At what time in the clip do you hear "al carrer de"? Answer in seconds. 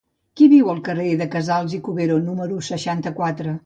0.73-1.29